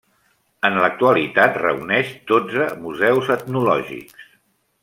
[0.69, 4.29] En l'actualitat reuneix dotze museus etnològics.